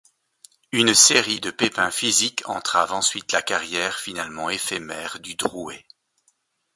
[0.71, 5.85] Une série de pépins physiques entrave ensuite la carrière finalement éphémère du Drouais.